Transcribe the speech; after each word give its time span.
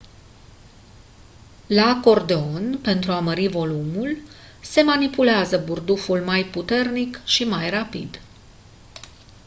la 1.67 1.85
acordeon 1.89 2.77
pentru 2.81 3.11
a 3.11 3.19
mări 3.19 3.47
volumul 3.47 4.17
se 4.61 4.81
manipulează 4.81 5.57
burduful 5.57 6.19
mai 6.21 6.45
puternic 6.45 7.21
și 7.25 7.43
mai 7.43 7.69
rapid 7.69 8.19